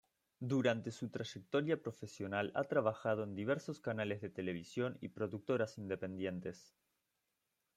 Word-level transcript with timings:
Durante 0.39 0.89
su 0.91 1.11
trayectoria 1.11 1.79
profesional 1.79 2.51
ha 2.55 2.63
trabajado 2.63 3.23
en 3.23 3.35
diversos 3.35 3.79
canales 3.79 4.19
de 4.19 4.31
televisión 4.31 4.97
y 4.99 5.09
productoras 5.09 5.77
independientes. 5.77 6.73